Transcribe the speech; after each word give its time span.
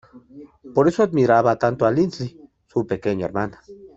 Por 0.73 0.87
eso 0.87 1.03
admiraba 1.03 1.59
tanto 1.59 1.85
a 1.85 1.91
Lindsey, 1.91 2.35
su 2.65 2.87
pequeña 2.87 3.23
hermana. 3.27 3.61